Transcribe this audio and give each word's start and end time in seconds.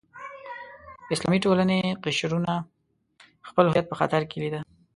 اسلامي 1.13 1.39
ټولنې 1.45 1.79
قشرونو 2.03 2.53
خپل 3.47 3.65
هویت 3.67 3.85
په 3.89 3.95
خطر 3.99 4.21
کې 4.29 4.37
لیده. 4.43 4.61